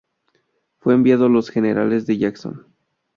Fue 0.79 0.95
enviado 0.95 1.27
a 1.27 1.29
los 1.29 1.51
generales 1.51 2.07
de 2.07 2.17
Jackson. 2.17 2.65